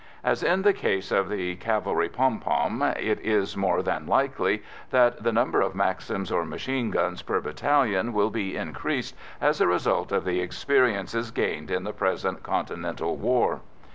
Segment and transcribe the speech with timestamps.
[0.23, 5.21] As in the case of the cavalry "pom pom," it is more than likely that
[5.21, 10.11] the number of maxims or machine guns per battalion will be increased, as a result
[10.11, 13.61] of the experiences gained in the present Continental war.